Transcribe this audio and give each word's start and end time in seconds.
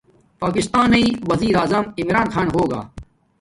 پاکتانݵ 0.41 1.07
ویزاعظم 1.29 1.85
عمران 1.99 2.27
خان 2.33 2.47
ہوگا 2.55 2.81